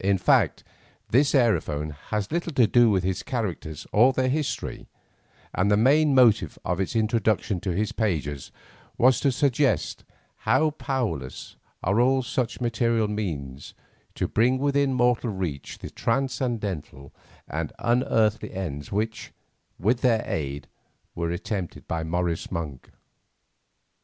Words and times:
In 0.00 0.18
fact 0.18 0.64
this 1.10 1.34
aerophone 1.36 1.92
has 2.08 2.32
little 2.32 2.52
to 2.54 2.66
do 2.66 2.90
with 2.90 3.04
his 3.04 3.22
characters 3.22 3.86
or 3.92 4.12
their 4.12 4.28
history, 4.28 4.88
and 5.54 5.70
the 5.70 5.76
main 5.76 6.16
motive 6.16 6.58
of 6.64 6.80
its 6.80 6.96
introduction 6.96 7.60
to 7.60 7.70
his 7.70 7.92
pages 7.92 8.50
was 8.96 9.20
to 9.20 9.30
suggest 9.30 10.02
how 10.38 10.70
powerless 10.72 11.54
are 11.84 12.00
all 12.00 12.24
such 12.24 12.60
material 12.60 13.06
means 13.06 13.74
to 14.16 14.26
bring 14.26 14.58
within 14.58 14.94
mortal 14.94 15.30
reach 15.30 15.78
the 15.78 15.90
transcendental 15.90 17.14
and 17.46 17.72
unearthly 17.78 18.52
ends 18.52 18.90
which, 18.90 19.32
with 19.78 20.00
their 20.00 20.24
aid, 20.26 20.66
were 21.14 21.30
attempted 21.30 21.86
by 21.86 22.02
Morris 22.02 22.50
Monk. 22.50 22.90